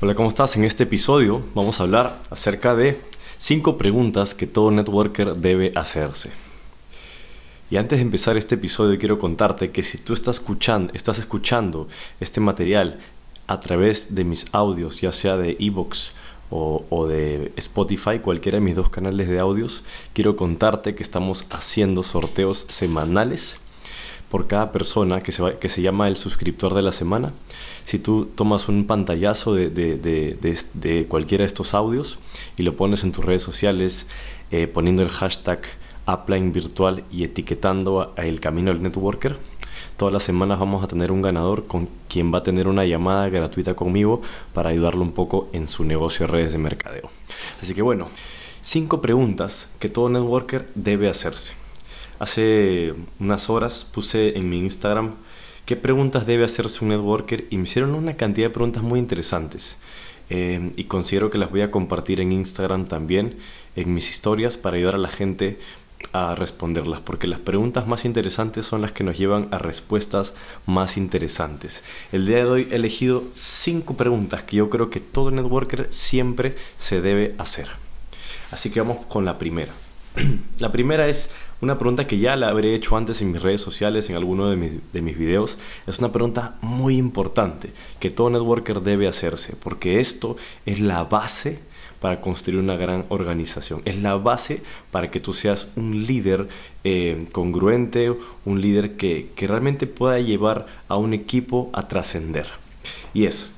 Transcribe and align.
Hola, 0.00 0.14
¿cómo 0.14 0.28
estás? 0.28 0.56
En 0.56 0.62
este 0.62 0.84
episodio 0.84 1.42
vamos 1.56 1.80
a 1.80 1.82
hablar 1.82 2.20
acerca 2.30 2.76
de 2.76 3.00
5 3.38 3.76
preguntas 3.76 4.32
que 4.32 4.46
todo 4.46 4.70
networker 4.70 5.34
debe 5.34 5.72
hacerse. 5.74 6.30
Y 7.68 7.78
antes 7.78 7.98
de 7.98 8.04
empezar 8.04 8.36
este 8.36 8.54
episodio 8.54 8.96
quiero 8.96 9.18
contarte 9.18 9.72
que 9.72 9.82
si 9.82 9.98
tú 9.98 10.12
estás 10.12 10.36
escuchando, 10.36 10.92
estás 10.94 11.18
escuchando 11.18 11.88
este 12.20 12.38
material 12.38 13.00
a 13.48 13.58
través 13.58 14.14
de 14.14 14.22
mis 14.22 14.46
audios, 14.52 15.00
ya 15.00 15.12
sea 15.12 15.36
de 15.36 15.56
Evox 15.58 16.12
o, 16.48 16.84
o, 16.90 17.08
de 17.08 17.50
Spotify, 17.56 18.20
cualquiera 18.20 18.58
de 18.58 18.64
mis 18.64 18.76
dos 18.76 18.90
canales 18.90 19.26
de 19.26 19.40
audios, 19.40 19.82
quiero 20.12 20.36
contarte 20.36 20.94
que 20.94 21.02
estamos 21.02 21.44
haciendo 21.50 22.04
sorteos 22.04 22.66
semanales 22.68 23.58
por 24.30 24.46
cada 24.46 24.72
persona 24.72 25.22
que 25.22 25.32
se, 25.32 25.58
que 25.58 25.68
se 25.68 25.82
llama 25.82 26.08
el 26.08 26.16
suscriptor 26.16 26.74
de 26.74 26.82
la 26.82 26.92
semana. 26.92 27.32
Si 27.84 27.98
tú 27.98 28.28
tomas 28.34 28.68
un 28.68 28.86
pantallazo 28.86 29.54
de, 29.54 29.70
de, 29.70 29.96
de, 29.96 30.58
de 30.74 31.06
cualquiera 31.06 31.42
de 31.42 31.46
estos 31.46 31.74
audios 31.74 32.18
y 32.56 32.62
lo 32.62 32.76
pones 32.76 33.04
en 33.04 33.12
tus 33.12 33.24
redes 33.24 33.42
sociales 33.42 34.06
eh, 34.50 34.66
poniendo 34.66 35.02
el 35.02 35.08
hashtag 35.08 35.60
Upline 36.06 36.52
Virtual 36.52 37.04
y 37.10 37.24
etiquetando 37.24 38.14
a 38.16 38.26
El 38.26 38.40
Camino 38.40 38.72
del 38.72 38.82
Networker, 38.82 39.36
todas 39.96 40.12
las 40.12 40.22
semanas 40.22 40.58
vamos 40.58 40.82
a 40.82 40.86
tener 40.86 41.12
un 41.12 41.22
ganador 41.22 41.66
con 41.66 41.88
quien 42.08 42.32
va 42.32 42.38
a 42.38 42.42
tener 42.42 42.68
una 42.68 42.86
llamada 42.86 43.28
gratuita 43.28 43.74
conmigo 43.74 44.22
para 44.54 44.70
ayudarlo 44.70 45.02
un 45.02 45.12
poco 45.12 45.48
en 45.52 45.68
su 45.68 45.84
negocio 45.84 46.26
de 46.26 46.32
redes 46.32 46.52
de 46.52 46.58
mercadeo. 46.58 47.10
Así 47.60 47.74
que 47.74 47.82
bueno, 47.82 48.08
cinco 48.62 49.02
preguntas 49.02 49.70
que 49.78 49.88
todo 49.88 50.08
networker 50.08 50.68
debe 50.74 51.08
hacerse. 51.08 51.54
Hace 52.18 52.94
unas 53.20 53.48
horas 53.48 53.84
puse 53.84 54.36
en 54.36 54.48
mi 54.50 54.58
Instagram 54.58 55.14
qué 55.66 55.76
preguntas 55.76 56.26
debe 56.26 56.44
hacerse 56.44 56.84
un 56.84 56.90
networker 56.90 57.46
y 57.50 57.58
me 57.58 57.64
hicieron 57.64 57.94
una 57.94 58.16
cantidad 58.16 58.48
de 58.48 58.54
preguntas 58.54 58.82
muy 58.82 58.98
interesantes. 58.98 59.76
Eh, 60.30 60.72
y 60.76 60.84
considero 60.84 61.30
que 61.30 61.38
las 61.38 61.50
voy 61.50 61.62
a 61.62 61.70
compartir 61.70 62.20
en 62.20 62.32
Instagram 62.32 62.86
también, 62.86 63.38
en 63.76 63.94
mis 63.94 64.10
historias, 64.10 64.58
para 64.58 64.76
ayudar 64.76 64.96
a 64.96 64.98
la 64.98 65.08
gente 65.08 65.58
a 66.12 66.34
responderlas, 66.34 67.00
porque 67.00 67.26
las 67.26 67.40
preguntas 67.40 67.86
más 67.86 68.04
interesantes 68.04 68.66
son 68.66 68.82
las 68.82 68.92
que 68.92 69.04
nos 69.04 69.18
llevan 69.18 69.48
a 69.50 69.58
respuestas 69.58 70.32
más 70.66 70.96
interesantes. 70.96 71.82
El 72.12 72.26
día 72.26 72.38
de 72.38 72.44
hoy 72.44 72.68
he 72.70 72.76
elegido 72.76 73.24
cinco 73.34 73.96
preguntas 73.96 74.42
que 74.42 74.56
yo 74.56 74.70
creo 74.70 74.90
que 74.90 75.00
todo 75.00 75.30
networker 75.30 75.86
siempre 75.90 76.56
se 76.78 77.00
debe 77.00 77.34
hacer. 77.38 77.68
Así 78.50 78.70
que 78.70 78.80
vamos 78.80 79.04
con 79.06 79.24
la 79.24 79.38
primera. 79.38 79.72
la 80.58 80.72
primera 80.72 81.08
es 81.08 81.30
una 81.60 81.78
pregunta 81.78 82.06
que 82.06 82.18
ya 82.18 82.36
la 82.36 82.48
habré 82.48 82.74
hecho 82.74 82.96
antes 82.96 83.20
en 83.20 83.32
mis 83.32 83.42
redes 83.42 83.60
sociales, 83.60 84.08
en 84.10 84.16
alguno 84.16 84.48
de 84.50 84.56
mis, 84.56 84.72
de 84.92 85.02
mis 85.02 85.18
videos. 85.18 85.58
Es 85.86 85.98
una 85.98 86.12
pregunta 86.12 86.56
muy 86.60 86.96
importante 86.96 87.70
que 87.98 88.10
todo 88.10 88.30
networker 88.30 88.80
debe 88.80 89.08
hacerse, 89.08 89.56
porque 89.56 90.00
esto 90.00 90.36
es 90.66 90.80
la 90.80 91.04
base 91.04 91.60
para 92.00 92.20
construir 92.20 92.60
una 92.60 92.76
gran 92.76 93.04
organización. 93.08 93.82
Es 93.84 93.96
la 93.96 94.14
base 94.14 94.62
para 94.90 95.10
que 95.10 95.20
tú 95.20 95.32
seas 95.32 95.68
un 95.76 96.06
líder 96.06 96.48
eh, 96.84 97.26
congruente, 97.32 98.14
un 98.44 98.60
líder 98.60 98.96
que, 98.96 99.30
que 99.34 99.46
realmente 99.46 99.86
pueda 99.86 100.20
llevar 100.20 100.66
a 100.88 100.96
un 100.96 101.12
equipo 101.12 101.70
a 101.72 101.88
trascender. 101.88 102.46
Y 103.14 103.24
es, 103.24 103.50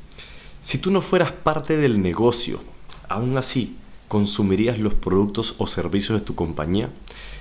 si 0.62 0.78
tú 0.78 0.90
no 0.90 1.00
fueras 1.00 1.32
parte 1.32 1.76
del 1.76 2.02
negocio, 2.02 2.60
aún 3.08 3.36
así, 3.36 3.76
¿consumirías 4.08 4.78
los 4.78 4.94
productos 4.94 5.54
o 5.58 5.66
servicios 5.66 6.18
de 6.18 6.24
tu 6.24 6.34
compañía? 6.34 6.88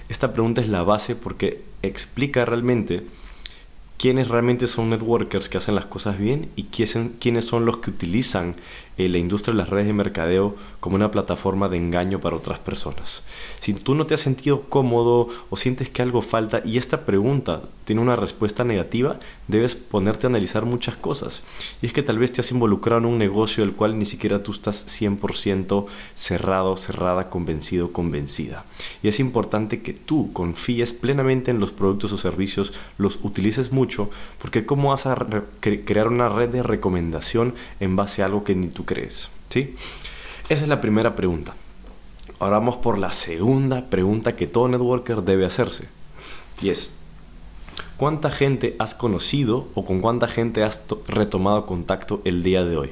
Esta 0.10 0.34
pregunta 0.34 0.60
es 0.60 0.68
la 0.68 0.84
base 0.84 1.16
porque 1.16 1.62
explica 1.84 2.44
realmente 2.44 3.04
quiénes 4.00 4.30
realmente 4.30 4.68
son 4.68 4.90
networkers 4.90 5.50
que 5.50 5.58
hacen 5.58 5.76
las 5.76 5.86
cosas 5.86 6.18
bien 6.18 6.50
y 6.56 6.64
quiénes 6.64 7.46
son 7.46 7.66
los 7.66 7.78
que 7.78 7.90
utilizan 7.90 8.56
eh, 9.00 9.08
la 9.08 9.18
industria 9.18 9.54
de 9.54 9.60
las 9.60 9.70
redes 9.70 9.88
de 9.88 9.94
mercadeo 9.94 10.58
como 10.82 10.98
una 10.98 11.10
plataforma 11.10 11.70
de 11.70 11.78
engaño 11.78 12.20
para 12.20 12.36
otras 12.36 12.60
personas. 12.60 13.24
Si 13.62 13.74
tú 13.74 13.96
no 13.96 14.06
te 14.06 14.14
has 14.14 14.20
sentido 14.20 14.64
cómodo 14.64 15.30
o 15.50 15.56
sientes 15.56 15.90
que 15.90 16.02
algo 16.02 16.22
falta 16.22 16.62
y 16.66 16.78
esta 16.78 17.06
pregunta 17.06 17.62
tiene 17.86 18.02
una 18.02 18.18
respuesta 18.18 18.66
negativa, 18.66 19.18
debes 19.48 19.76
ponerte 19.76 20.28
a 20.28 20.30
analizar 20.30 20.66
muchas 20.66 20.98
cosas. 20.98 21.44
Y 21.82 21.86
es 21.86 21.94
que 21.94 22.04
tal 22.04 22.20
vez 22.20 22.34
te 22.34 22.42
has 22.42 22.52
involucrado 22.52 23.00
en 23.00 23.06
un 23.06 23.18
negocio 23.18 23.64
del 23.64 23.74
cual 23.74 23.98
ni 23.98 24.06
siquiera 24.06 24.44
tú 24.44 24.52
estás 24.52 24.86
100% 24.88 25.86
cerrado, 26.16 26.76
cerrada, 26.76 27.30
convencido, 27.30 27.94
convencida. 27.94 28.66
Y 29.02 29.08
es 29.08 29.22
importante 29.22 29.82
que 29.82 29.94
tú 29.94 30.34
confíes 30.34 30.92
plenamente 30.92 31.52
en 31.52 31.62
los 31.62 31.72
productos 31.72 32.12
o 32.12 32.18
servicios, 32.18 32.74
los 32.98 33.18
utilices 33.24 33.72
mucho, 33.72 33.89
porque 34.42 34.66
¿cómo 34.66 34.90
vas 34.90 35.06
a 35.06 35.18
crear 35.60 36.08
una 36.08 36.30
red 36.30 36.50
de 36.50 36.64
recomendación 36.64 37.56
en 37.80 37.96
base 37.96 38.22
a 38.22 38.26
algo 38.26 38.44
que 38.44 38.56
ni 38.56 38.68
tú 38.68 38.86
crees? 38.86 39.32
¿Sí? 39.50 39.74
Esa 40.50 40.64
es 40.64 40.70
la 40.70 40.82
primera 40.82 41.16
pregunta. 41.16 41.54
Ahora 42.40 42.60
vamos 42.60 42.78
por 42.78 42.98
la 42.98 43.12
segunda 43.12 43.90
pregunta 43.90 44.36
que 44.36 44.48
todo 44.48 44.70
networker 44.70 45.24
debe 45.24 45.46
hacerse. 45.46 45.90
Y 46.62 46.70
es, 46.70 46.96
¿cuánta 47.98 48.32
gente 48.32 48.76
has 48.80 48.96
conocido 48.96 49.68
o 49.76 49.86
con 49.86 50.00
cuánta 50.00 50.28
gente 50.28 50.64
has 50.64 50.84
retomado 51.08 51.66
contacto 51.66 52.22
el 52.24 52.44
día 52.44 52.64
de 52.64 52.78
hoy? 52.78 52.92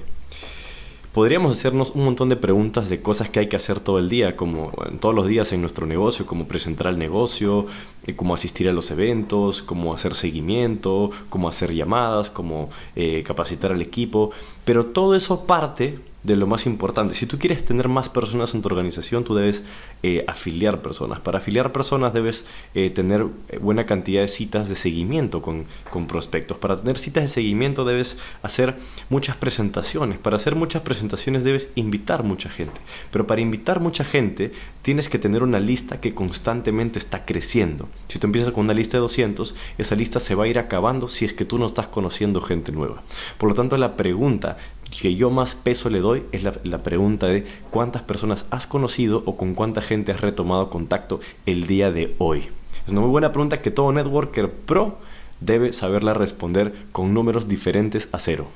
Podríamos 1.18 1.54
hacernos 1.54 1.96
un 1.96 2.04
montón 2.06 2.30
de 2.30 2.36
preguntas 2.36 2.90
de 2.90 3.02
cosas 3.02 3.28
que 3.28 3.40
hay 3.40 3.50
que 3.50 3.56
hacer 3.56 3.80
todo 3.80 3.98
el 3.98 4.08
día, 4.08 4.36
como 4.36 4.72
todos 5.00 5.16
los 5.16 5.26
días 5.26 5.52
en 5.52 5.62
nuestro 5.62 5.88
negocio, 5.88 6.28
como 6.28 6.48
presentar 6.48 6.86
el 6.94 7.00
negocio, 7.00 7.66
eh, 8.06 8.16
cómo 8.16 8.36
asistir 8.36 8.70
a 8.70 8.72
los 8.72 8.92
eventos, 8.92 9.64
cómo 9.64 9.96
hacer 9.96 10.14
seguimiento, 10.14 11.10
cómo 11.30 11.50
hacer 11.50 11.74
llamadas, 11.74 12.30
cómo 12.30 12.70
eh, 12.96 13.24
capacitar 13.26 13.72
al 13.72 13.82
equipo, 13.82 14.30
pero 14.64 14.86
todo 14.86 15.16
eso 15.16 15.48
parte 15.48 15.98
de 16.24 16.36
lo 16.36 16.48
más 16.48 16.66
importante. 16.66 17.16
Si 17.16 17.26
tú 17.26 17.40
quieres 17.40 17.64
tener 17.64 17.88
más 17.88 18.10
personas 18.10 18.54
en 18.54 18.62
tu 18.62 18.68
organización, 18.68 19.24
tú 19.24 19.36
debes 19.36 19.64
eh, 20.04 20.26
afiliar 20.28 20.82
personas. 20.82 21.20
Para 21.20 21.38
afiliar 21.38 21.72
personas 21.72 22.14
debes 22.14 22.46
eh, 22.76 22.90
tener 22.90 23.26
eh, 23.50 23.60
buena 23.60 23.86
cantidad 23.86 24.22
de 24.22 24.28
citas 24.28 24.68
de 24.68 24.76
seguimiento 24.76 25.42
con, 25.42 25.66
con, 25.90 26.08
prospectos. 26.08 26.58
Para 26.58 26.78
tener 26.78 26.98
citas 26.98 27.24
de 27.24 27.30
seguimiento 27.30 27.86
debes 27.86 28.18
hacer 28.42 28.76
muchas 29.10 29.38
presentaciones. 29.38 30.20
Para 30.20 30.38
hacer 30.38 30.56
muchas 30.56 30.82
presentaciones 30.82 31.44
debes 31.44 31.70
invitar 31.76 32.24
mucha 32.24 32.50
gente. 32.50 32.80
Pero 33.12 33.26
para 33.26 33.42
invitar 33.42 33.80
mucha 33.80 34.04
gente 34.04 34.52
tienes 34.82 35.10
que 35.10 35.20
tener 35.20 35.44
una 35.44 35.60
lista 35.60 36.00
que 36.00 36.14
constantemente 36.14 37.00
está 37.00 37.26
creciendo. 37.26 37.88
Si 38.08 38.20
tú 38.20 38.28
empiezas 38.28 38.54
con 38.54 38.66
una 38.66 38.74
lista 38.74 38.98
de 38.98 39.02
200, 39.02 39.56
esa 39.78 39.96
lista 39.96 40.20
se 40.20 40.36
va 40.36 40.46
a 40.46 40.48
ir 40.48 40.60
acabando 40.60 41.08
si 41.08 41.26
es 41.26 41.34
que 41.34 41.46
tú 41.46 41.58
no 41.58 41.66
estás 41.66 41.88
conociendo 41.88 42.42
gente 42.42 42.72
nueva. 42.72 43.02
Por 43.38 43.50
lo 43.50 43.56
tanto, 43.56 43.78
la 43.78 43.98
pregunta 43.98 44.58
que 44.90 45.16
yo 45.16 45.30
más 45.30 45.56
peso 45.56 45.90
le 45.90 46.00
doy 46.00 46.24
es 46.32 46.44
la, 46.44 46.84
pregunta 46.84 47.28
de 47.28 47.46
cuántas 47.70 48.04
personas 48.04 48.46
has 48.52 48.68
conocido 48.68 49.24
o 49.26 49.38
con 49.38 49.54
cuánta 49.54 49.82
gente 49.82 50.12
has 50.12 50.22
retomado 50.22 50.70
contacto 50.70 51.20
el 51.46 51.68
día 51.68 51.92
de 51.92 52.16
hoy. 52.18 52.48
Es 52.86 52.92
una 52.92 53.02
muy 53.02 53.10
buena 53.10 53.32
pregunta 53.32 53.62
que 53.62 53.72
todo 53.72 53.92
networker 53.92 54.52
pro 54.52 54.98
debe 55.40 55.74
saberla 55.74 56.14
responder 56.14 56.74
con 56.92 57.14
números 57.14 57.48
diferentes 57.48 58.10
a 58.12 58.20
cero. 58.20 58.48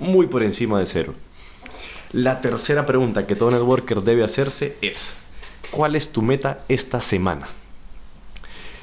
Muy 0.00 0.26
por 0.26 0.42
encima 0.42 0.78
de 0.78 0.86
cero. 0.86 1.14
La 2.12 2.40
tercera 2.40 2.86
pregunta 2.86 3.26
que 3.26 3.36
todo 3.36 3.50
networker 3.50 4.02
debe 4.02 4.24
hacerse 4.24 4.76
es, 4.82 5.16
¿cuál 5.70 5.94
es 5.94 6.10
tu 6.10 6.22
meta 6.22 6.64
esta 6.68 7.00
semana? 7.00 7.46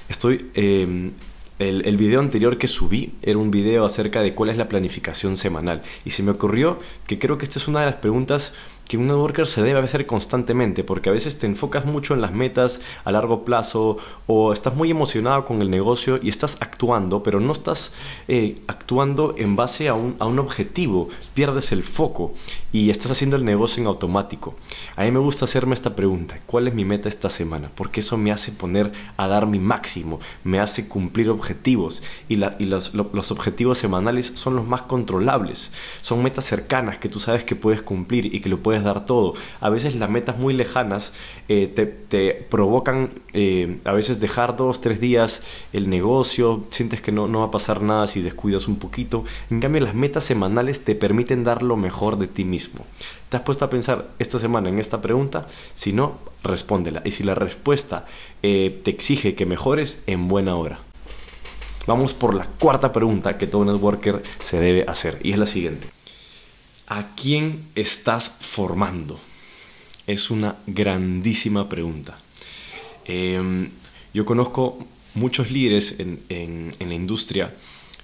Estoy 0.07 0.49
eh, 0.53 1.11
el, 1.59 1.85
el, 1.87 1.97
video 1.97 2.19
anterior 2.19 2.57
que 2.57 2.67
subí 2.67 3.13
era 3.21 3.37
un 3.37 3.51
video 3.51 3.85
acerca 3.85 4.21
de 4.21 4.33
cuál 4.33 4.49
es 4.49 4.57
la 4.57 4.67
planificación 4.67 5.37
semanal. 5.37 5.81
Y 6.05 6.11
se 6.11 6.23
me 6.23 6.31
ocurrió 6.31 6.79
que 7.07 7.19
creo 7.19 7.37
que 7.37 7.45
esta 7.45 7.59
es 7.59 7.67
una 7.67 7.79
de 7.79 7.87
las 7.87 7.95
preguntas 7.95 8.53
que 8.87 8.97
un 8.97 9.07
networker 9.07 9.47
se 9.47 9.61
debe 9.61 9.79
hacer 9.79 10.05
constantemente 10.05 10.83
porque 10.83 11.09
a 11.09 11.11
veces 11.11 11.39
te 11.39 11.45
enfocas 11.45 11.85
mucho 11.85 12.13
en 12.13 12.21
las 12.21 12.33
metas 12.33 12.81
a 13.03 13.11
largo 13.11 13.43
plazo 13.43 13.97
o 14.27 14.53
estás 14.53 14.75
muy 14.75 14.89
emocionado 14.89 15.45
con 15.45 15.61
el 15.61 15.69
negocio 15.69 16.19
y 16.21 16.29
estás 16.29 16.57
actuando 16.61 17.23
pero 17.23 17.39
no 17.39 17.51
estás 17.51 17.93
eh, 18.27 18.61
actuando 18.67 19.35
en 19.37 19.55
base 19.55 19.89
a 19.89 19.93
un, 19.93 20.15
a 20.19 20.25
un 20.25 20.39
objetivo 20.39 21.09
pierdes 21.33 21.71
el 21.71 21.83
foco 21.83 22.33
y 22.71 22.89
estás 22.89 23.11
haciendo 23.11 23.35
el 23.35 23.45
negocio 23.45 23.81
en 23.81 23.87
automático 23.87 24.55
a 24.95 25.03
mí 25.03 25.11
me 25.11 25.19
gusta 25.19 25.45
hacerme 25.45 25.73
esta 25.73 25.95
pregunta 25.95 26.39
¿cuál 26.45 26.67
es 26.67 26.73
mi 26.73 26.85
meta 26.85 27.09
esta 27.09 27.29
semana? 27.29 27.69
porque 27.75 27.99
eso 27.99 28.17
me 28.17 28.31
hace 28.31 28.51
poner 28.51 28.91
a 29.17 29.27
dar 29.27 29.47
mi 29.47 29.59
máximo 29.59 30.19
me 30.43 30.59
hace 30.59 30.87
cumplir 30.87 31.29
objetivos 31.29 32.03
y, 32.29 32.37
la, 32.37 32.55
y 32.59 32.65
los, 32.65 32.93
los 32.93 33.31
objetivos 33.31 33.77
semanales 33.77 34.31
son 34.35 34.55
los 34.55 34.65
más 34.65 34.83
controlables 34.83 35.71
son 36.01 36.23
metas 36.23 36.45
cercanas 36.45 36.97
que 36.97 37.09
tú 37.09 37.19
sabes 37.19 37.43
que 37.43 37.55
puedes 37.55 37.81
cumplir 37.81 38.33
y 38.33 38.39
que 38.39 38.49
lo 38.49 38.59
puedes 38.59 38.76
dar 38.83 39.05
todo. 39.05 39.33
A 39.61 39.69
veces 39.69 39.95
las 39.95 40.09
metas 40.09 40.37
muy 40.37 40.53
lejanas 40.53 41.13
eh, 41.49 41.67
te, 41.67 42.33
provocan 42.33 43.09
eh, 43.33 43.77
a 43.85 43.91
veces 43.91 44.19
dejar 44.19 44.57
dos, 44.57 44.81
tres 44.81 44.99
días 44.99 45.43
el 45.73 45.89
negocio, 45.89 46.63
sientes 46.71 47.01
que 47.01 47.11
no, 47.11 47.27
no 47.27 47.39
va 47.39 47.45
a 47.45 47.51
pasar 47.51 47.81
nada 47.81 48.07
si 48.07 48.21
descuidas 48.21 48.67
un 48.67 48.77
poquito. 48.77 49.23
En 49.49 49.59
cambio, 49.59 49.81
las 49.81 49.95
metas 49.95 50.23
semanales 50.23 50.83
te 50.83 50.95
permiten 50.95 51.43
dar 51.43 51.63
lo 51.63 51.77
mejor 51.77 52.17
de 52.17 52.27
ti 52.27 52.43
mismo. 52.43 52.85
¿Te 53.29 53.37
has 53.37 53.43
puesto 53.43 53.65
a 53.65 53.69
pensar 53.69 54.07
esta 54.19 54.39
semana 54.39 54.69
en 54.69 54.79
esta 54.79 55.01
pregunta? 55.01 55.47
Si 55.75 55.91
no, 55.91 56.17
respóndela. 56.43 57.01
Y 57.03 57.11
si 57.11 57.23
la 57.23 57.35
respuesta 57.35 58.05
eh, 58.41 58.81
te 58.83 58.91
exige 58.91 59.35
que 59.35 59.45
mejores, 59.45 60.03
en 60.07 60.27
buena 60.27 60.55
hora. 60.55 60.79
Vamos 61.87 62.13
por 62.13 62.33
la 62.33 62.45
cuarta 62.45 62.91
pregunta 62.91 63.37
que 63.37 63.47
todo 63.47 63.65
networker 63.65 64.21
se 64.39 64.59
debe 64.59 64.85
hacer 64.87 65.19
y 65.23 65.31
es 65.31 65.39
la 65.39 65.45
siguiente. 65.45 65.96
¿A 66.87 67.15
quién 67.15 67.67
estás 67.75 68.29
formando? 68.39 69.19
Es 70.07 70.31
una 70.31 70.55
grandísima 70.67 71.67
pregunta. 71.67 72.17
Em, 73.03 73.69
yo 74.13 74.25
conozco 74.25 74.79
muchos 75.13 75.51
líderes 75.51 75.99
en, 75.99 76.71
la 76.79 76.93
industria 76.93 77.53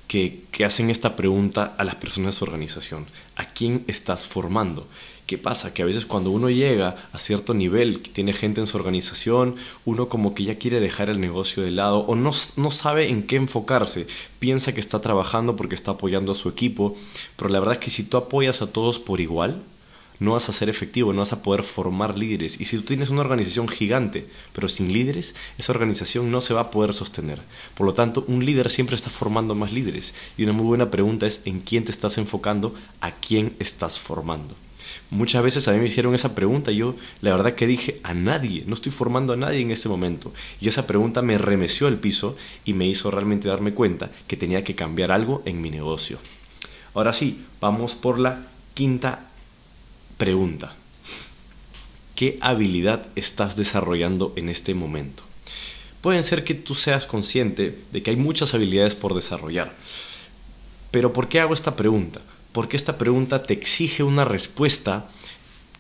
que, 0.07 0.43
que, 0.51 0.65
hacen 0.65 0.89
esta 0.89 1.15
pregunta 1.15 1.75
a 1.77 1.83
las 1.85 1.95
personas 1.95 2.35
de 2.35 2.39
su 2.39 2.45
organización. 2.45 3.05
¿A 3.37 3.45
quién 3.45 3.85
estás 3.87 4.27
formando? 4.27 4.87
¿Qué 5.33 5.39
pasa? 5.39 5.73
Que 5.73 5.81
a 5.81 5.85
veces 5.85 6.05
cuando 6.05 6.29
uno 6.29 6.51
llega 6.51 6.95
a 7.11 7.17
cierto 7.17 7.55
nivel, 7.55 8.03
que 8.03 8.11
tiene 8.11 8.33
gente 8.33 8.61
en 8.61 8.67
su 8.67 8.77
organización, 8.77 9.55
uno 9.83 10.07
como 10.07 10.35
que 10.35 10.43
ya 10.43 10.59
quiere 10.59 10.79
dejar 10.79 11.09
el 11.09 11.19
negocio 11.19 11.63
de 11.63 11.71
lado 11.71 12.01
o 12.01 12.15
no, 12.15 12.29
no 12.55 12.69
sabe 12.69 13.09
en 13.09 13.23
qué 13.23 13.37
enfocarse. 13.37 14.05
Piensa 14.37 14.75
que 14.75 14.79
está 14.79 15.01
trabajando 15.01 15.55
porque 15.55 15.73
está 15.73 15.89
apoyando 15.89 16.33
a 16.33 16.35
su 16.35 16.49
equipo, 16.49 16.95
pero 17.35 17.49
la 17.49 17.59
verdad 17.59 17.79
es 17.79 17.79
que 17.79 17.89
si 17.89 18.03
tú 18.03 18.17
apoyas 18.17 18.61
a 18.61 18.67
todos 18.67 18.99
por 18.99 19.21
igual, 19.21 19.59
no 20.19 20.33
vas 20.33 20.49
a 20.49 20.53
ser 20.53 20.69
efectivo, 20.69 21.13
no 21.13 21.21
vas 21.21 21.33
a 21.33 21.41
poder 21.41 21.63
formar 21.63 22.15
líderes. 22.15 22.61
Y 22.61 22.65
si 22.65 22.77
tú 22.77 22.83
tienes 22.83 23.09
una 23.09 23.21
organización 23.21 23.67
gigante, 23.67 24.27
pero 24.53 24.69
sin 24.69 24.93
líderes, 24.93 25.33
esa 25.57 25.71
organización 25.71 26.29
no 26.29 26.41
se 26.41 26.53
va 26.53 26.61
a 26.61 26.69
poder 26.69 26.93
sostener. 26.93 27.39
Por 27.73 27.87
lo 27.87 27.95
tanto, 27.95 28.23
un 28.27 28.45
líder 28.45 28.69
siempre 28.69 28.95
está 28.95 29.09
formando 29.09 29.55
más 29.55 29.73
líderes. 29.73 30.13
Y 30.37 30.43
una 30.43 30.53
muy 30.53 30.67
buena 30.67 30.91
pregunta 30.91 31.25
es 31.25 31.41
en 31.45 31.59
quién 31.59 31.85
te 31.85 31.91
estás 31.91 32.19
enfocando, 32.19 32.75
a 33.01 33.09
quién 33.09 33.55
estás 33.57 33.97
formando. 33.97 34.53
Muchas 35.09 35.43
veces 35.43 35.67
a 35.67 35.73
mí 35.73 35.79
me 35.79 35.85
hicieron 35.85 36.15
esa 36.15 36.35
pregunta 36.35 36.71
y 36.71 36.77
yo 36.77 36.95
la 37.21 37.35
verdad 37.35 37.55
que 37.55 37.67
dije 37.67 37.99
a 38.03 38.13
nadie, 38.13 38.63
no 38.67 38.73
estoy 38.73 38.91
formando 38.91 39.33
a 39.33 39.37
nadie 39.37 39.61
en 39.61 39.71
este 39.71 39.89
momento. 39.89 40.33
Y 40.59 40.67
esa 40.67 40.87
pregunta 40.87 41.21
me 41.21 41.37
remeció 41.37 41.87
al 41.87 41.97
piso 41.97 42.35
y 42.65 42.73
me 42.73 42.87
hizo 42.87 43.11
realmente 43.11 43.47
darme 43.47 43.73
cuenta 43.73 44.09
que 44.27 44.37
tenía 44.37 44.63
que 44.63 44.75
cambiar 44.75 45.11
algo 45.11 45.41
en 45.45 45.61
mi 45.61 45.69
negocio. 45.69 46.19
Ahora 46.93 47.13
sí, 47.13 47.43
vamos 47.59 47.95
por 47.95 48.19
la 48.19 48.45
quinta 48.73 49.27
pregunta. 50.17 50.75
¿Qué 52.15 52.37
habilidad 52.41 53.07
estás 53.15 53.55
desarrollando 53.55 54.33
en 54.35 54.49
este 54.49 54.73
momento? 54.75 55.23
Puede 56.01 56.21
ser 56.21 56.43
que 56.43 56.53
tú 56.53 56.75
seas 56.75 57.05
consciente 57.05 57.79
de 57.91 58.03
que 58.03 58.11
hay 58.11 58.17
muchas 58.17 58.53
habilidades 58.53 58.93
por 58.93 59.15
desarrollar. 59.15 59.73
Pero 60.91 61.13
¿por 61.13 61.27
qué 61.27 61.39
hago 61.39 61.53
esta 61.53 61.75
pregunta? 61.75 62.21
Porque 62.53 62.77
esta 62.77 62.97
pregunta 62.97 63.43
te 63.43 63.53
exige 63.53 64.03
una 64.03 64.23
respuesta 64.23 65.09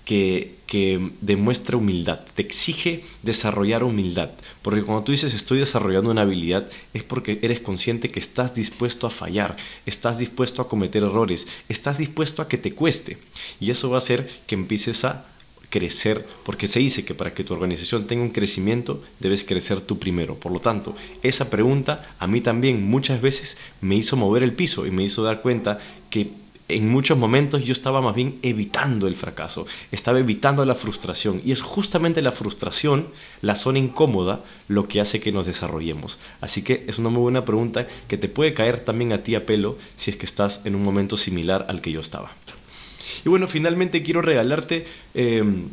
que, 0.03 0.55
que, 0.67 1.11
demuestra 1.21 1.77
humildad, 1.77 2.19
te 2.35 2.41
exige 2.41 3.03
desarrollar 3.21 3.83
humildad, 3.83 4.31
porque 4.61 4.83
cuando 4.83 5.05
tú 5.05 5.13
dices 5.13 5.33
estoy 5.33 5.59
desarrollando 5.59 6.11
una 6.11 6.23
habilidad 6.23 6.67
es 6.93 7.03
porque 7.03 7.39
eres 7.41 7.61
consciente 7.61 8.11
que 8.11 8.19
estás 8.19 8.53
dispuesto 8.53 9.07
a 9.07 9.11
fallar, 9.11 9.55
estás 9.85 10.17
dispuesto 10.17 10.61
a 10.61 10.67
cometer 10.67 11.03
errores, 11.03 11.47
estás 11.69 11.99
dispuesto 11.99 12.41
a 12.41 12.49
que 12.49 12.57
te 12.57 12.73
cueste, 12.73 13.17
y 13.61 13.71
eso 13.71 13.89
va 13.89 13.95
a 13.95 13.99
hacer 13.99 14.29
que 14.45 14.55
empieces 14.55 15.05
a 15.05 15.25
crecer, 15.69 16.23
porque 16.43 16.67
se 16.67 16.79
dice 16.79 17.03
que 17.03 17.15
para 17.15 17.33
que 17.33 17.43
tu 17.43 17.53
organización 17.53 18.05
tenga 18.05 18.21
un 18.21 18.29
crecimiento 18.29 19.01
debes 19.19 19.43
crecer 19.43 19.81
tú 19.81 19.97
primero. 19.97 20.35
Por 20.35 20.51
lo 20.51 20.59
tanto, 20.59 20.95
esa 21.23 21.49
pregunta 21.49 22.13
a 22.19 22.27
mí 22.27 22.41
también 22.41 22.87
muchas 22.87 23.21
veces 23.21 23.57
me 23.81 23.95
hizo 23.95 24.15
mover 24.15 24.43
el 24.43 24.53
piso 24.53 24.85
y 24.85 24.91
me 24.91 25.03
hizo 25.03 25.23
dar 25.23 25.41
cuenta 25.41 25.79
que 26.11 26.29
en 26.69 26.89
muchos 26.89 27.17
momentos 27.17 27.65
yo 27.65 27.73
estaba 27.73 28.01
más 28.01 28.15
bien 28.15 28.39
evitando 28.41 29.07
el 29.07 29.15
fracaso, 29.15 29.67
estaba 29.91 30.19
evitando 30.19 30.65
la 30.65 30.75
frustración 30.75 31.41
y 31.43 31.51
es 31.51 31.61
justamente 31.61 32.21
la 32.21 32.31
frustración, 32.31 33.07
la 33.41 33.55
zona 33.55 33.79
incómoda, 33.79 34.41
lo 34.67 34.87
que 34.87 35.01
hace 35.01 35.19
que 35.19 35.31
nos 35.31 35.45
desarrollemos. 35.45 36.19
Así 36.41 36.63
que 36.63 36.85
es 36.87 36.99
una 36.99 37.09
muy 37.09 37.21
buena 37.21 37.45
pregunta 37.45 37.87
que 38.07 38.17
te 38.17 38.29
puede 38.29 38.53
caer 38.53 38.79
también 38.79 39.13
a 39.13 39.23
ti 39.23 39.35
a 39.35 39.45
pelo 39.45 39.77
si 39.97 40.11
es 40.11 40.17
que 40.17 40.25
estás 40.25 40.61
en 40.65 40.75
un 40.75 40.83
momento 40.83 41.17
similar 41.17 41.65
al 41.69 41.81
que 41.81 41.91
yo 41.91 41.99
estaba. 41.99 42.31
Y 43.25 43.29
bueno, 43.29 43.47
finalmente 43.47 44.03
quiero 44.03 44.21
regalarte, 44.21 44.85
em, 45.13 45.69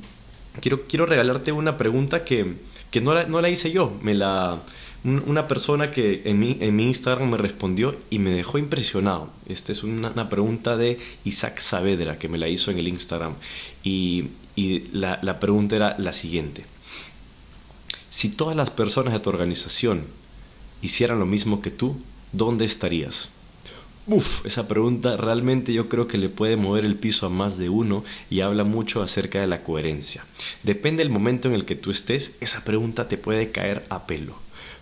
quiero, 0.60 0.82
quiero 0.86 1.06
regalarte 1.06 1.52
una 1.52 1.78
pregunta 1.78 2.24
que, 2.24 2.54
que 2.90 3.00
no, 3.00 3.14
la, 3.14 3.24
no 3.24 3.40
la 3.40 3.48
hice 3.48 3.70
yo, 3.72 3.96
me 4.02 4.14
la 4.14 4.60
una 5.04 5.48
persona 5.48 5.90
que 5.90 6.22
en 6.24 6.38
mi, 6.38 6.58
en 6.60 6.76
mi 6.76 6.84
Instagram 6.84 7.30
me 7.30 7.38
respondió 7.38 7.96
y 8.10 8.18
me 8.18 8.30
dejó 8.30 8.58
impresionado. 8.58 9.30
Esta 9.48 9.72
es 9.72 9.82
una, 9.82 10.28
pregunta 10.28 10.76
de 10.76 10.98
Isaac 11.24 11.58
Saavedra 11.60 12.18
que 12.18 12.28
me 12.28 12.38
la 12.38 12.48
hizo 12.48 12.70
en 12.70 12.78
el 12.78 12.88
Instagram. 12.88 13.34
Y, 13.82 14.28
y 14.56 14.88
la, 14.92 15.18
la 15.22 15.40
pregunta 15.40 15.76
era 15.76 15.96
la 15.98 16.12
siguiente. 16.12 16.64
Si 18.10 18.28
todas 18.28 18.56
las 18.56 18.70
personas 18.70 19.14
de 19.14 19.20
tu 19.20 19.30
organización 19.30 20.04
hicieran 20.82 21.18
lo 21.18 21.26
mismo 21.26 21.62
que 21.62 21.70
tú, 21.70 21.96
¿dónde 22.32 22.64
estarías? 22.64 23.30
Uf, 24.06 24.44
esa 24.44 24.66
pregunta 24.66 25.16
realmente 25.16 25.72
yo 25.72 25.88
creo 25.88 26.08
que 26.08 26.18
le 26.18 26.28
puede 26.28 26.56
mover 26.56 26.84
el 26.84 26.96
piso 26.96 27.26
a 27.26 27.30
más 27.30 27.58
de 27.58 27.68
uno 27.68 28.02
y 28.28 28.40
habla 28.40 28.64
mucho 28.64 29.02
acerca 29.02 29.40
de 29.40 29.46
la 29.46 29.62
coherencia. 29.62 30.24
Depende 30.62 31.04
del 31.04 31.12
momento 31.12 31.48
en 31.48 31.54
el 31.54 31.64
que 31.64 31.76
tú 31.76 31.90
estés, 31.90 32.36
esa 32.40 32.64
pregunta 32.64 33.08
te 33.08 33.18
puede 33.18 33.50
caer 33.50 33.86
a 33.88 34.06
pelo. 34.06 34.34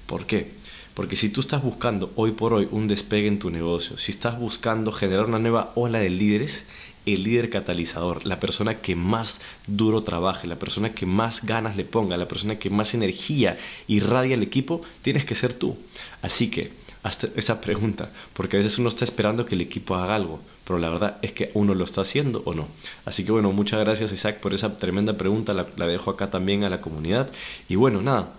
¿Por 0.09 0.25
qué? 0.25 0.51
Porque 0.95 1.17
si 1.17 1.29
tú 1.29 1.43
estás 1.43 1.63
buscando 1.63 2.11
hoy 2.17 2.33
por 2.33 2.55
hoy 2.55 2.67
un 2.71 2.89
despegue 2.89 3.29
en 3.29 3.39
tu 3.39 3.51
negocio, 3.51 3.99
si 3.99 4.11
estás 4.11 4.41
buscando 4.41 4.91
generar 4.91 5.27
una 5.27 5.39
nueva 5.39 5.71
ola 5.75 5.99
de 5.99 6.09
líderes, 6.09 6.67
el 7.05 7.25
líder 7.25 7.51
catalizador, 7.51 8.25
la 8.25 8.41
persona 8.41 8.79
que 8.79 8.97
más 8.97 9.37
duro 9.67 10.03
trabaje, 10.03 10.47
la 10.47 10.59
persona 10.59 10.95
que 10.95 11.05
más 11.05 11.45
ganas 11.45 11.77
le 11.77 11.85
ponga, 11.85 12.17
la 12.17 12.27
persona 12.27 12.59
que 12.59 12.71
más 12.71 12.95
energía 12.95 13.59
irradia 13.87 14.35
al 14.35 14.43
equipo, 14.43 14.81
tienes 15.03 15.27
que 15.27 15.35
ser 15.35 15.53
tú. 15.53 15.77
Así 16.23 16.51
que, 16.51 16.73
hasta 17.03 17.29
esa 17.37 17.61
pregunta, 17.61 18.11
porque 18.33 18.57
a 18.57 18.61
veces 18.61 18.79
uno 18.79 18.89
está 18.89 19.05
esperando 19.05 19.45
que 19.45 19.57
el 19.57 19.61
equipo 19.61 19.95
haga 19.95 20.15
algo, 20.15 20.41
pero 20.65 20.79
la 20.79 20.89
verdad 20.89 21.19
es 21.21 21.33
que 21.33 21.51
uno 21.53 21.75
lo 21.75 21.85
está 21.85 22.01
haciendo 22.01 22.43
o 22.47 22.55
no. 22.55 22.67
Así 23.05 23.25
que 23.25 23.33
bueno, 23.33 23.53
muchas 23.53 23.81
gracias 23.81 24.11
Isaac 24.11 24.41
por 24.41 24.55
esa 24.55 24.79
tremenda 24.79 25.19
pregunta, 25.19 25.53
la, 25.53 25.67
la 25.77 25.87
dejo 25.87 26.11
acá 26.11 26.31
también 26.31 26.65
a 26.65 26.71
la 26.71 26.81
comunidad. 26.81 27.31
Y 27.69 27.77
bueno, 27.77 28.01
nada, 28.01 28.33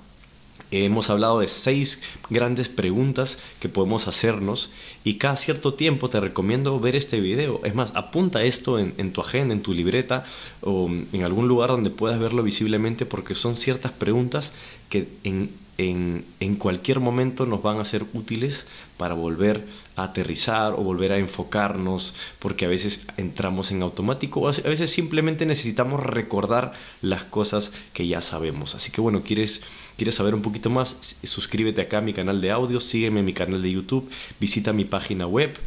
Hemos 0.72 1.10
hablado 1.10 1.40
de 1.40 1.48
seis 1.48 2.04
grandes 2.30 2.70
preguntas 2.70 3.40
que 3.60 3.70
podemos 3.70 4.08
hacernos 4.08 4.72
y 5.04 5.16
cada 5.16 5.36
cierto 5.36 5.74
tiempo 5.74 6.10
te 6.10 6.20
recomiendo 6.20 6.80
ver 6.80 6.96
este 6.96 7.20
video. 7.20 7.62
Es 7.64 7.74
más, 7.74 7.92
apunta 7.96 8.44
esto 8.44 8.78
en, 8.78 9.12
tu 9.12 9.22
agenda, 9.22 9.54
en 9.54 9.62
tu 9.62 9.74
libreta 9.74 10.26
o 10.62 10.88
en 10.88 11.24
algún 11.24 11.48
lugar 11.48 11.70
donde 11.70 11.90
puedas 11.90 12.20
verlo 12.20 12.44
visiblemente 12.44 13.06
porque 13.06 13.34
son 13.34 13.58
ciertas 13.58 13.92
preguntas 13.92 14.52
que 14.90 15.08
en, 15.24 15.50
en 15.88 16.56
cualquier 16.58 17.00
momento 17.00 17.46
nos 17.46 17.62
van 17.62 17.80
a 17.80 17.86
ser 17.86 18.06
útiles 18.14 18.68
para 19.00 19.14
volver 19.14 19.64
a 19.96 20.04
aterrizar 20.04 20.74
o 20.74 20.84
volver 20.84 21.14
a 21.14 21.18
enfocarnos, 21.18 22.16
porque 22.40 22.66
a 22.66 22.68
veces 22.68 23.06
entramos 23.16 23.72
en 23.72 23.82
automático, 23.82 24.42
o 24.42 24.50
a 24.50 24.52
veces 24.52 24.90
simplemente 24.90 25.46
necesitamos 25.46 26.04
recordar 26.04 26.74
las 27.02 27.24
cosas 27.24 27.74
que 27.94 28.08
ya 28.08 28.20
sabemos. 28.20 28.76
Así 28.76 28.92
que 28.92 29.00
bueno, 29.00 29.24
quieres, 29.24 29.64
quieres 29.96 30.16
saber 30.16 30.36
un 30.36 30.42
poquito 30.42 30.70
más, 30.70 31.18
suscríbete 31.24 31.80
acá 31.80 32.00
a 32.00 32.02
mi 32.02 32.12
canal 32.12 32.42
de 32.42 32.52
audio, 32.52 32.82
sígueme 32.82 33.22
en 33.22 33.26
mi 33.26 33.34
canal 33.34 33.62
de 33.62 33.72
YouTube, 33.72 34.10
visita 34.38 34.74
mi 34.74 34.84
página 34.84 35.26
web. 35.26 35.58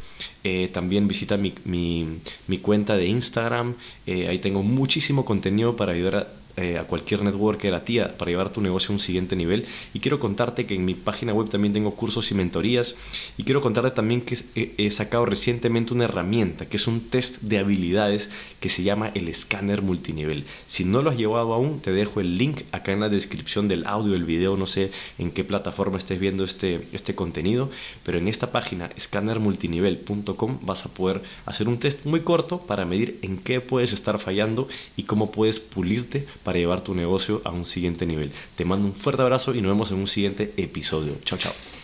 Eh, 0.45 0.69
también 0.73 1.07
visita 1.07 1.37
mi, 1.37 1.55
mi, 1.65 2.59
cuenta 2.59 2.97
de 2.97 3.07
Instagram. 3.07 3.77
Eh, 4.07 4.29
ahí 4.29 4.41
tengo 4.41 4.63
muchísimo 4.63 5.25
contenido 5.25 5.77
para 5.77 5.93
ayudar 5.93 6.17
a 6.17 6.29
eh, 6.57 6.79
a 6.79 6.85
cualquier 6.85 7.23
networker, 7.23 7.75
a 7.75 7.85
ti, 7.85 7.99
para 8.19 8.31
llevar 8.31 8.51
tu 8.51 8.61
negocio 8.61 8.91
a 8.91 8.95
un 8.95 9.01
siguiente 9.01 9.37
nivel. 9.37 9.65
Y 9.95 10.01
quiero 10.01 10.21
contarte 10.21 10.67
que 10.67 10.75
en 10.75 10.85
mi 10.85 10.95
página 10.95 11.33
web 11.33 11.49
también 11.49 11.73
tengo 11.73 11.95
cursos 11.95 12.31
y 12.31 12.35
mentorías. 12.35 12.95
Y 13.39 13.45
quiero 13.45 13.61
contarte 13.61 13.91
también 13.91 14.21
que 14.21 14.39
he, 14.55 14.91
sacado 14.91 15.25
recientemente 15.25 15.95
una 15.95 16.05
herramienta 16.05 16.67
que 16.67 16.77
es 16.77 16.87
un 16.87 17.01
test 17.01 17.43
de 17.43 17.59
habilidades 17.59 18.29
que 18.61 18.69
se 18.69 18.83
llama 18.83 19.11
el 19.15 19.29
escáner 19.29 19.83
multinivel. 19.83 20.45
Si 20.67 20.85
no 20.85 21.03
lo 21.03 21.11
has 21.11 21.17
llevado 21.17 21.55
aún, 21.55 21.81
te 21.81 21.93
dejo 21.93 22.21
el 22.21 22.37
link 22.37 22.63
acá 22.73 22.93
en 22.93 23.01
la 23.01 23.09
descripción 23.09 23.69
del 23.69 23.87
audio, 23.87 24.13
del 24.13 24.25
video, 24.25 24.57
no 24.57 24.67
sé 24.67 24.91
en 25.19 25.31
qué 25.31 25.45
plataforma 25.45 25.99
estés 25.99 26.21
viendo 26.21 26.45
este, 26.45 26.87
este 26.93 27.15
contenido, 27.15 27.71
pero 28.05 28.19
en 28.19 28.29
esta 28.29 28.53
página 28.53 28.91
escánermultinivel.com 28.97 30.59
vas 30.63 30.85
a 30.85 30.91
poder 30.91 31.23
hacer 31.47 31.69
un 31.69 31.79
test 31.79 32.05
muy 32.05 32.21
corto 32.21 32.59
para 32.59 32.85
medir 32.85 33.19
en 33.23 33.39
qué 33.39 33.61
puedes 33.61 33.93
estar 33.93 34.19
fallando 34.19 34.69
y 34.97 35.05
cómo 35.05 35.33
puedes 35.33 35.61
pulirte 35.61 36.27
para 36.43 36.59
llevar 36.59 36.83
tu 36.83 36.95
negocio 36.95 37.41
a 37.45 37.51
un 37.51 37.65
siguiente 37.65 38.07
nivel. 38.07 38.33
Te 38.57 38.65
mando 38.65 38.87
un 38.87 38.95
fuerte 38.95 39.23
abrazo 39.23 39.55
y 39.55 39.61
nos 39.61 39.73
vemos 39.73 39.91
en 39.91 39.99
un 39.99 40.09
siguiente 40.09 40.53
episodio. 40.57 41.15
Chao, 41.25 41.39
chao. 41.39 41.82